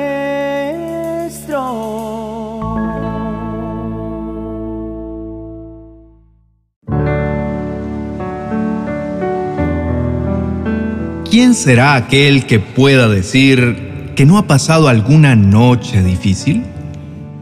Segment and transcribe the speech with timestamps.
[11.30, 16.64] ¿Quién será aquel que pueda decir que no ha pasado alguna noche difícil?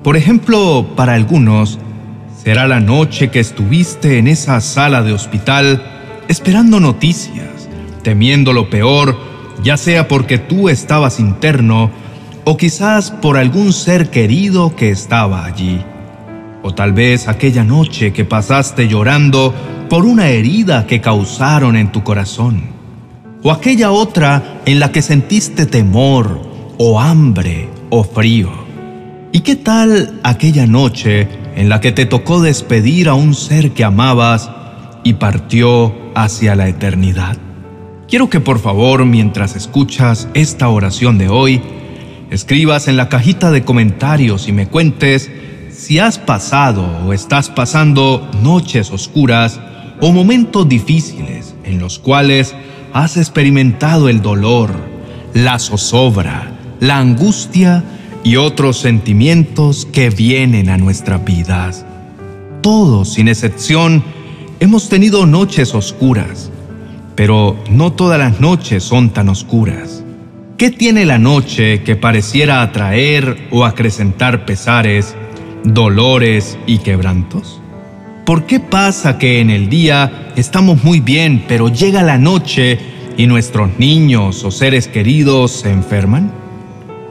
[0.03, 1.79] Por ejemplo, para algunos,
[2.37, 5.81] será la noche que estuviste en esa sala de hospital
[6.27, 7.69] esperando noticias,
[8.03, 11.91] temiendo lo peor, ya sea porque tú estabas interno
[12.45, 15.81] o quizás por algún ser querido que estaba allí.
[16.63, 19.55] O tal vez aquella noche que pasaste llorando
[19.89, 22.77] por una herida que causaron en tu corazón
[23.47, 26.41] o aquella otra en la que sentiste temor
[26.79, 28.51] o hambre o frío.
[29.31, 33.85] ¿Y qué tal aquella noche en la que te tocó despedir a un ser que
[33.85, 34.51] amabas
[35.05, 37.37] y partió hacia la eternidad?
[38.09, 41.61] Quiero que por favor, mientras escuchas esta oración de hoy,
[42.31, 45.29] escribas en la cajita de comentarios y me cuentes
[45.73, 49.59] si has pasado o estás pasando noches oscuras
[50.01, 52.55] o momentos difíciles en los cuales
[52.93, 54.71] has experimentado el dolor,
[55.35, 57.83] la zozobra, la angustia
[58.23, 61.85] y otros sentimientos que vienen a nuestras vidas.
[62.63, 64.05] Todos, sin excepción,
[64.61, 66.53] hemos tenido noches oscuras,
[67.17, 70.05] pero no todas las noches son tan oscuras.
[70.59, 75.15] ¿Qué tiene la noche que pareciera atraer o acrecentar pesares,
[75.65, 77.61] dolores y quebrantos?
[78.25, 82.79] ¿Por qué pasa que en el día estamos muy bien, pero llega la noche
[83.17, 86.33] y nuestros niños o seres queridos se enferman?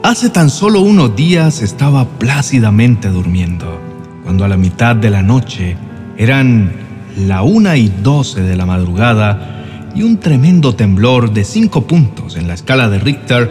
[0.03, 3.79] Hace tan solo unos días estaba plácidamente durmiendo,
[4.23, 5.77] cuando a la mitad de la noche
[6.17, 6.73] eran
[7.17, 9.54] la una y doce de la madrugada
[9.95, 13.49] y un tremendo temblor de cinco puntos en la escala de Richter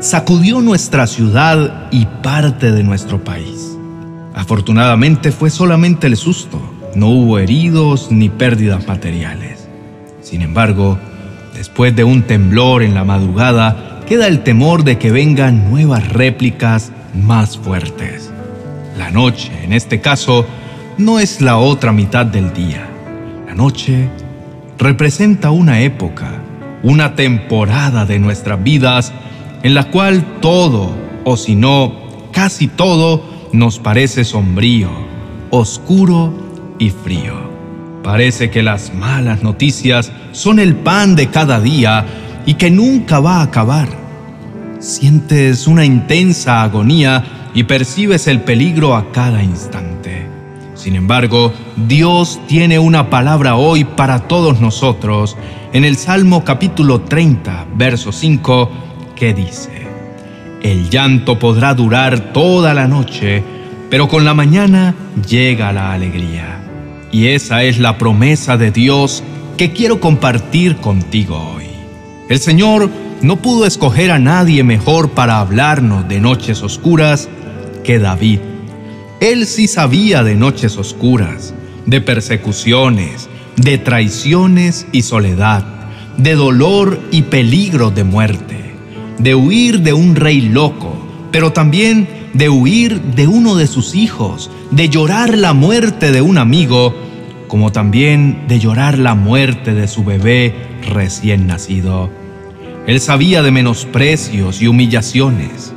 [0.00, 3.78] sacudió nuestra ciudad y parte de nuestro país.
[4.34, 6.60] Afortunadamente fue solamente el susto
[6.96, 9.68] no hubo heridos ni pérdidas materiales.
[10.22, 10.98] Sin embargo,
[11.54, 16.90] después de un temblor en la madrugada, queda el temor de que vengan nuevas réplicas
[17.14, 18.30] más fuertes.
[18.96, 20.46] La noche, en este caso,
[20.96, 22.88] no es la otra mitad del día.
[23.46, 24.08] La noche
[24.78, 26.42] representa una época,
[26.82, 29.12] una temporada de nuestras vidas
[29.62, 30.94] en la cual todo,
[31.24, 31.94] o si no,
[32.32, 34.90] casi todo, nos parece sombrío,
[35.50, 36.32] oscuro
[36.78, 37.34] y frío.
[38.02, 42.04] Parece que las malas noticias son el pan de cada día
[42.44, 43.88] y que nunca va a acabar.
[44.78, 49.95] Sientes una intensa agonía y percibes el peligro a cada instante.
[50.86, 51.52] Sin embargo,
[51.88, 55.36] Dios tiene una palabra hoy para todos nosotros
[55.72, 58.70] en el Salmo capítulo 30, verso 5,
[59.16, 59.88] que dice,
[60.62, 63.42] El llanto podrá durar toda la noche,
[63.90, 64.94] pero con la mañana
[65.28, 66.60] llega la alegría.
[67.10, 69.24] Y esa es la promesa de Dios
[69.56, 71.66] que quiero compartir contigo hoy.
[72.28, 72.88] El Señor
[73.22, 77.28] no pudo escoger a nadie mejor para hablarnos de noches oscuras
[77.82, 78.38] que David.
[79.20, 81.54] Él sí sabía de noches oscuras,
[81.86, 85.64] de persecuciones, de traiciones y soledad,
[86.18, 88.74] de dolor y peligro de muerte,
[89.18, 90.94] de huir de un rey loco,
[91.32, 96.36] pero también de huir de uno de sus hijos, de llorar la muerte de un
[96.36, 96.94] amigo,
[97.48, 100.54] como también de llorar la muerte de su bebé
[100.90, 102.10] recién nacido.
[102.86, 105.72] Él sabía de menosprecios y humillaciones.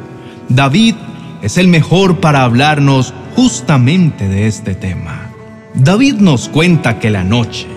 [0.50, 0.96] David
[1.42, 5.30] es el mejor para hablarnos justamente de este tema.
[5.74, 7.68] David nos cuenta que la noche,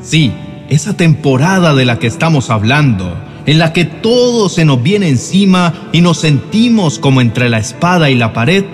[0.00, 0.32] sí,
[0.70, 5.74] esa temporada de la que estamos hablando, en la que todo se nos viene encima
[5.92, 8.64] y nos sentimos como entre la espada y la pared,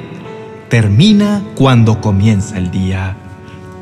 [0.69, 3.17] termina cuando comienza el día.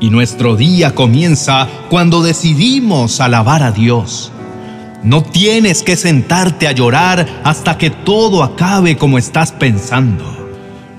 [0.00, 4.32] Y nuestro día comienza cuando decidimos alabar a Dios.
[5.02, 10.43] No tienes que sentarte a llorar hasta que todo acabe como estás pensando.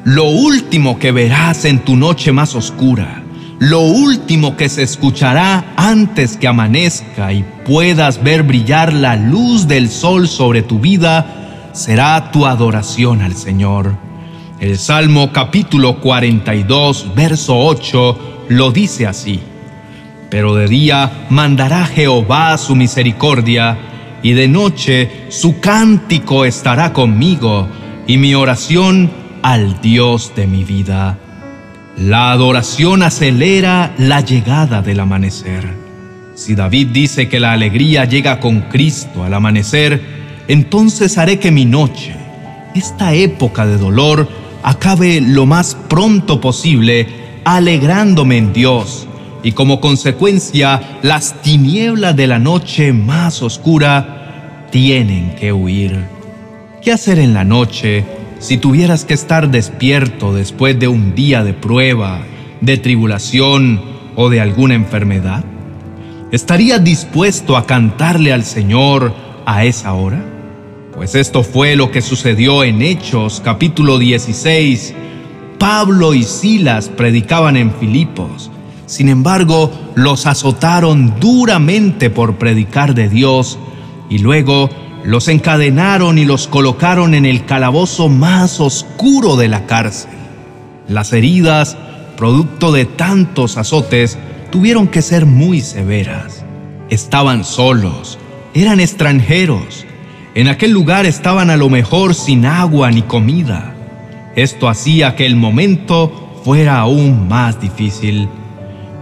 [0.06, 3.24] Lo último que verás en tu noche más oscura,
[3.57, 9.90] lo último que se escuchará antes que amanezca y puedas ver brillar la luz del
[9.90, 13.96] sol sobre tu vida, será tu adoración al Señor.
[14.60, 19.40] El Salmo capítulo 42, verso 8 lo dice así.
[20.30, 23.75] Pero de día mandará Jehová su misericordia,
[24.22, 27.68] y de noche su cántico estará conmigo,
[28.06, 31.19] y mi oración al Dios de mi vida.
[31.97, 35.71] La adoración acelera la llegada del amanecer.
[36.33, 40.01] Si David dice que la alegría llega con Cristo al amanecer,
[40.47, 42.15] entonces haré que mi noche,
[42.74, 44.27] esta época de dolor
[44.63, 47.07] acabe lo más pronto posible
[47.44, 49.07] alegrándome en Dios
[49.44, 56.03] y como consecuencia las tinieblas de la noche más oscura tienen que huir.
[56.81, 61.53] ¿Qué hacer en la noche si tuvieras que estar despierto después de un día de
[61.53, 62.21] prueba,
[62.61, 63.81] de tribulación
[64.15, 65.43] o de alguna enfermedad?
[66.31, 69.13] ¿Estarías dispuesto a cantarle al Señor
[69.45, 70.23] a esa hora?
[70.93, 74.93] Pues esto fue lo que sucedió en Hechos capítulo 16.
[75.59, 78.51] Pablo y Silas predicaban en Filipos.
[78.85, 83.57] Sin embargo, los azotaron duramente por predicar de Dios
[84.09, 84.69] y luego
[85.06, 90.12] los encadenaron y los colocaron en el calabozo más oscuro de la cárcel.
[90.88, 91.78] Las heridas,
[92.18, 94.18] producto de tantos azotes,
[94.52, 96.44] tuvieron que ser muy severas.
[96.90, 98.18] Estaban solos,
[98.56, 99.86] eran extranjeros,
[100.36, 103.74] en aquel lugar estaban a lo mejor sin agua ni comida.
[104.36, 108.28] Esto hacía que el momento fuera aún más difícil.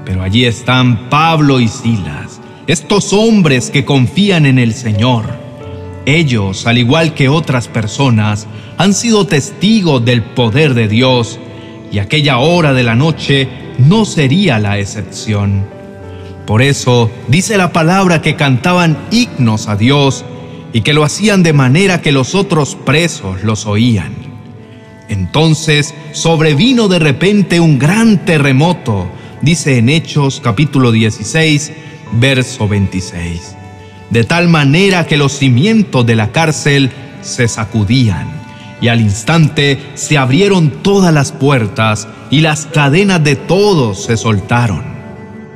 [0.06, 5.43] Pero allí están Pablo y Silas, estos hombres que confían en el Señor.
[6.06, 8.48] Ellos, al igual que otras personas,
[8.78, 11.40] han sido testigos del poder de Dios
[11.92, 13.48] y aquella hora de la noche
[13.78, 15.66] no sería la excepción.
[16.46, 20.26] Por eso dice la palabra que cantaban himnos a Dios
[20.74, 24.14] y que lo hacían de manera que los otros presos los oían.
[25.08, 29.08] Entonces sobrevino de repente un gran terremoto,
[29.42, 31.72] dice en Hechos capítulo 16,
[32.14, 33.56] verso 26,
[34.14, 36.92] de tal manera que los cimientos de la cárcel
[37.24, 38.28] se sacudían
[38.80, 44.84] y al instante se abrieron todas las puertas y las cadenas de todos se soltaron.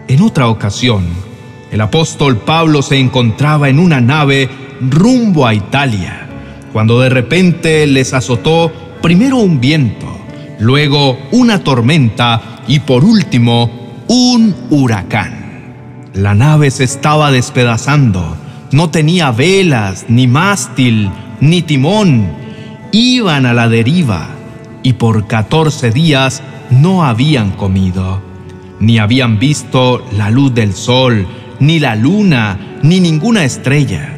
[0.07, 1.04] En otra ocasión,
[1.71, 4.50] el apóstol Pablo se encontraba en una nave
[4.81, 6.27] rumbo a Italia,
[6.74, 8.71] cuando de repente les azotó
[9.03, 10.07] primero un viento,
[10.57, 13.69] luego una tormenta y por último
[14.07, 15.45] un huracán.
[16.13, 18.36] La nave se estaba despedazando,
[18.72, 21.10] no tenía velas, ni mástil,
[21.40, 22.28] ni timón,
[22.92, 24.30] iban a la deriva
[24.84, 28.22] y por 14 días no habían comido,
[28.80, 31.28] ni habían visto la luz del sol,
[31.60, 34.14] ni la luna, ni ninguna estrella.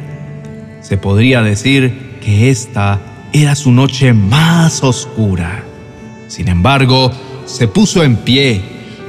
[0.80, 3.00] Se podría decir que esta
[3.32, 5.64] era su noche más oscura.
[6.28, 7.12] Sin embargo,
[7.46, 8.60] se puso en pie,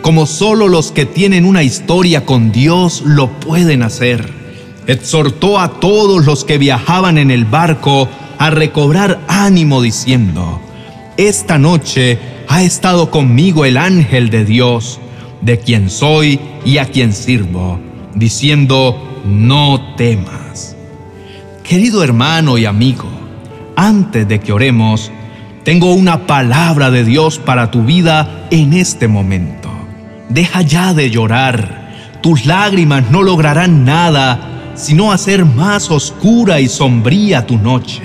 [0.02, 4.41] como solo los que tienen una historia con Dios lo pueden hacer.
[4.88, 10.60] Exhortó a todos los que viajaban en el barco a recobrar ánimo diciendo,
[11.18, 12.18] Esta noche
[12.48, 15.00] ha estado conmigo el ángel de Dios,
[15.42, 17.80] de quien soy y a quien sirvo,
[18.16, 20.75] diciendo, no temas.
[21.63, 23.06] Querido hermano y amigo,
[23.75, 25.12] antes de que oremos,
[25.63, 29.69] tengo una palabra de Dios para tu vida en este momento.
[30.30, 32.19] Deja ya de llorar.
[32.22, 34.50] Tus lágrimas no lograrán nada,
[34.81, 38.01] sino hacer más oscura y sombría tu noche.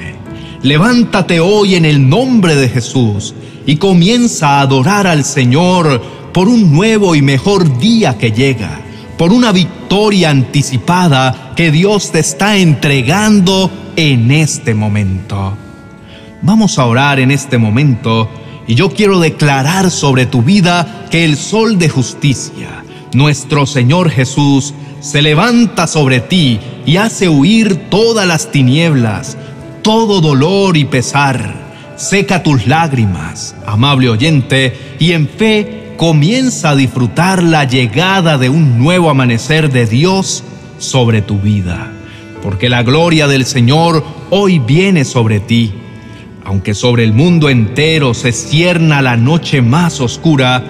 [0.62, 3.34] Levántate hoy en el nombre de Jesús
[3.64, 6.02] y comienza a adorar al Señor
[6.32, 8.80] por un nuevo y mejor día que llega
[9.16, 15.56] por una victoria anticipada que Dios te está entregando en este momento.
[16.42, 18.28] Vamos a orar en este momento
[18.66, 22.84] y yo quiero declarar sobre tu vida que el sol de justicia,
[23.14, 29.36] nuestro Señor Jesús, se levanta sobre ti y hace huir todas las tinieblas,
[29.82, 31.66] todo dolor y pesar.
[31.96, 38.78] Seca tus lágrimas, amable oyente, y en fe comienza a disfrutar la llegada de un
[38.78, 40.44] nuevo amanecer de Dios
[40.78, 41.90] sobre tu vida,
[42.42, 45.72] porque la gloria del Señor hoy viene sobre ti.
[46.44, 50.62] Aunque sobre el mundo entero se cierna la noche más oscura,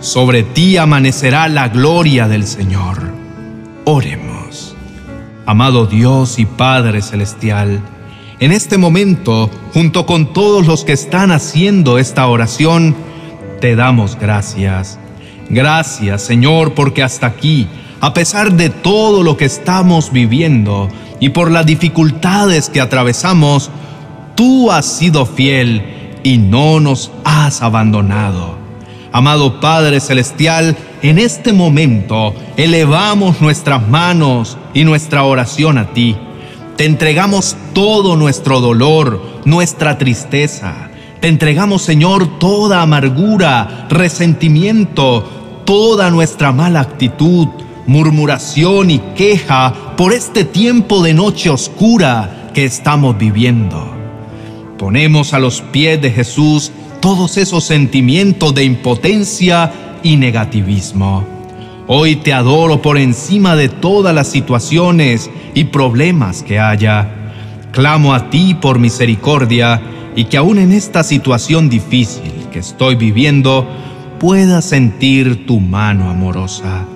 [0.00, 3.21] sobre ti amanecerá la gloria del Señor.
[3.84, 4.76] Oremos.
[5.44, 7.80] Amado Dios y Padre Celestial,
[8.38, 12.94] en este momento, junto con todos los que están haciendo esta oración,
[13.60, 15.00] te damos gracias.
[15.48, 17.66] Gracias, Señor, porque hasta aquí,
[18.00, 23.68] a pesar de todo lo que estamos viviendo y por las dificultades que atravesamos,
[24.36, 25.82] tú has sido fiel
[26.22, 28.56] y no nos has abandonado.
[29.10, 36.16] Amado Padre Celestial, en este momento elevamos nuestras manos y nuestra oración a ti.
[36.76, 40.90] Te entregamos todo nuestro dolor, nuestra tristeza,
[41.22, 47.46] te entregamos, Señor, toda amargura, resentimiento, toda nuestra mala actitud,
[47.86, 53.88] murmuración y queja por este tiempo de noche oscura que estamos viviendo.
[54.78, 61.24] Ponemos a los pies de Jesús todos esos sentimientos de impotencia y negativismo.
[61.86, 67.08] Hoy te adoro por encima de todas las situaciones y problemas que haya.
[67.72, 69.80] Clamo a ti por misericordia
[70.14, 73.66] y que aún en esta situación difícil que estoy viviendo
[74.18, 76.86] pueda sentir tu mano amorosa.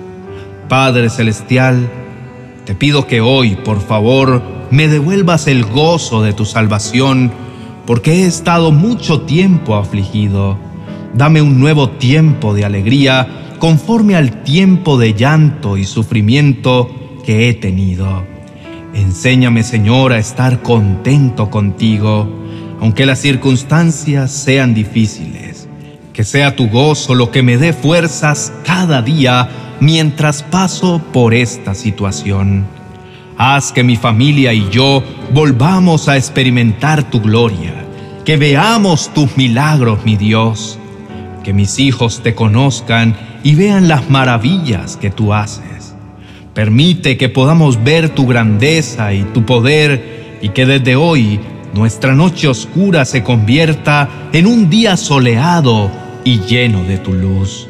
[0.69, 1.89] Padre Celestial,
[2.65, 7.31] te pido que hoy, por favor, me devuelvas el gozo de tu salvación,
[7.85, 10.57] porque he estado mucho tiempo afligido.
[11.17, 17.55] Dame un nuevo tiempo de alegría conforme al tiempo de llanto y sufrimiento que he
[17.55, 18.23] tenido.
[18.93, 22.29] Enséñame, Señor, a estar contento contigo,
[22.79, 25.67] aunque las circunstancias sean difíciles.
[26.13, 31.73] Que sea tu gozo lo que me dé fuerzas cada día mientras paso por esta
[31.73, 32.67] situación.
[33.39, 35.01] Haz que mi familia y yo
[35.33, 37.73] volvamos a experimentar tu gloria,
[38.23, 40.76] que veamos tus milagros, mi Dios,
[41.47, 45.95] que mis hijos te conozcan y vean las maravillas que tú haces.
[46.53, 51.39] Permite que podamos ver tu grandeza y tu poder y que desde hoy
[51.73, 55.89] nuestra noche oscura se convierta en un día soleado
[56.25, 57.69] y lleno de tu luz.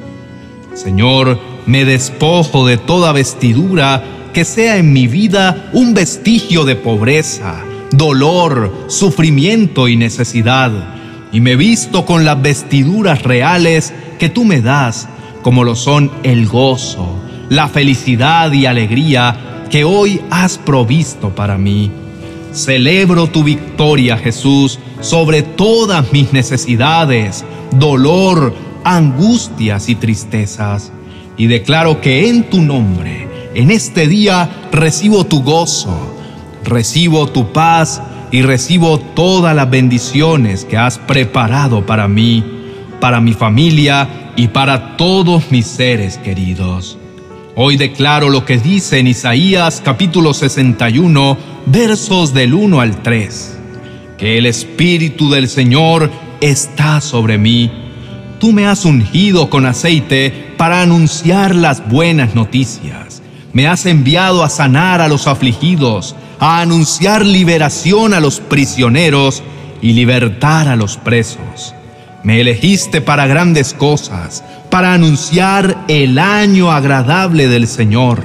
[0.74, 4.04] Señor, me despojo de toda vestidura
[4.34, 10.97] que sea en mi vida un vestigio de pobreza, dolor, sufrimiento y necesidad,
[11.32, 15.08] y me visto con las vestiduras reales que tú me das,
[15.42, 17.08] como lo son el gozo,
[17.50, 21.92] la felicidad y alegría que hoy has provisto para mí.
[22.54, 28.54] Celebro tu victoria, Jesús, sobre todas mis necesidades, dolor,
[28.84, 30.92] angustias y tristezas
[31.38, 35.96] y declaro que en tu nombre, en este día, recibo tu gozo,
[36.64, 42.44] recibo tu paz y recibo todas las bendiciones que has preparado para mí,
[43.00, 46.98] para mi familia y para todos mis seres queridos.
[47.56, 53.60] Hoy declaro lo que dice en Isaías capítulo 61, versos del 1 al 3,
[54.18, 57.72] que el Espíritu del Señor está sobre mí
[58.40, 63.24] Tú me has ungido con aceite para anunciar las buenas noticias.
[63.52, 69.44] Me has enviado a sanar a los afligidos, a anunciar liberación a los prisioneros
[69.82, 71.74] y libertar a los presos.
[72.24, 78.24] Me elegiste para grandes cosas, para anunciar el año agradable del Señor.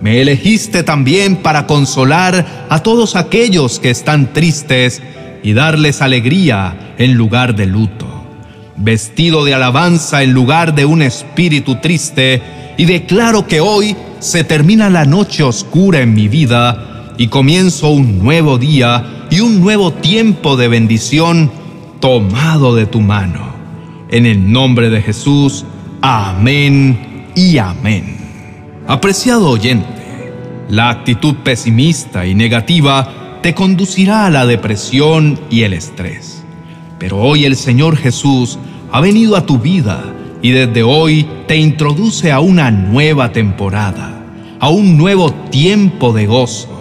[0.00, 5.02] Me elegiste también para consolar a todos aquellos que están tristes
[5.42, 8.08] y darles alegría en lugar de luto
[8.78, 12.42] vestido de alabanza en lugar de un espíritu triste,
[12.76, 16.87] y declaro que hoy se termina la noche oscura en mi vida
[17.18, 21.50] y comienzo un nuevo día y un nuevo tiempo de bendición
[22.00, 23.52] tomado de tu mano.
[24.08, 25.66] En el nombre de Jesús,
[26.00, 28.16] amén y amén.
[28.86, 30.32] Apreciado oyente,
[30.70, 36.44] la actitud pesimista y negativa te conducirá a la depresión y el estrés.
[37.00, 38.60] Pero hoy el Señor Jesús
[38.92, 40.04] ha venido a tu vida
[40.40, 44.22] y desde hoy te introduce a una nueva temporada,
[44.60, 46.77] a un nuevo tiempo de gozo.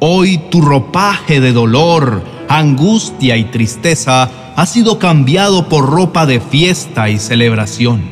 [0.00, 7.10] Hoy tu ropaje de dolor, angustia y tristeza ha sido cambiado por ropa de fiesta
[7.10, 8.02] y celebración.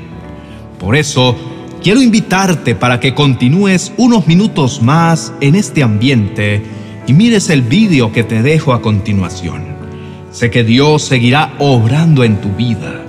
[0.79, 1.37] Por eso,
[1.83, 6.63] quiero invitarte para que continúes unos minutos más en este ambiente
[7.07, 9.77] y mires el vídeo que te dejo a continuación.
[10.33, 13.07] Sé que Dios seguirá obrando en tu vida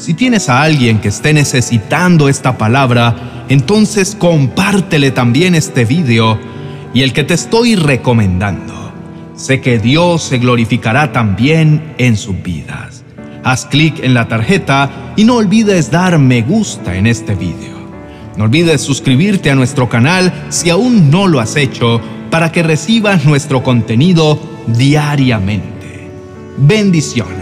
[0.00, 6.38] si tienes a alguien que esté necesitando esta palabra, entonces compártele también este video
[6.92, 8.92] y el que te estoy recomendando.
[9.34, 13.04] Sé que Dios se glorificará también en sus vidas.
[13.42, 17.80] Haz clic en la tarjeta y no olvides dar me gusta en este video.
[18.36, 23.24] No olvides suscribirte a nuestro canal si aún no lo has hecho para que recibas
[23.24, 26.10] nuestro contenido diariamente.
[26.58, 27.39] Bendiciones.